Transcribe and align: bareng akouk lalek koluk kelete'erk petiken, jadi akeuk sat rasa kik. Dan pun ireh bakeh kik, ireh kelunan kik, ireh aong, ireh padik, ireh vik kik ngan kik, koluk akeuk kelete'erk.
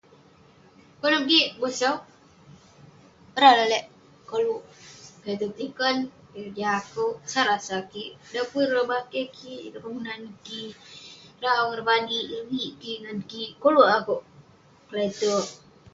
bareng 1.00 1.26
akouk 1.68 2.04
lalek 3.58 3.84
koluk 4.28 4.62
kelete'erk 5.22 5.52
petiken, 5.56 5.96
jadi 6.34 6.62
akeuk 6.78 7.14
sat 7.32 7.46
rasa 7.50 7.76
kik. 7.92 8.10
Dan 8.32 8.44
pun 8.50 8.64
ireh 8.68 8.86
bakeh 8.92 9.26
kik, 9.38 9.60
ireh 9.66 9.82
kelunan 9.84 10.22
kik, 10.46 10.72
ireh 11.36 11.54
aong, 11.56 11.72
ireh 11.74 11.86
padik, 11.90 12.22
ireh 12.26 12.44
vik 12.50 12.72
kik 12.82 12.98
ngan 13.02 13.18
kik, 13.30 13.50
koluk 13.62 13.92
akeuk 13.96 14.22
kelete'erk. 14.88 15.48